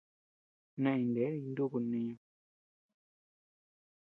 [0.81, 2.15] Neʼey ney nukun mniñu.